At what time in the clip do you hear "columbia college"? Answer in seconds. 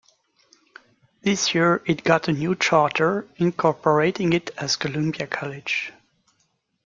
4.75-5.93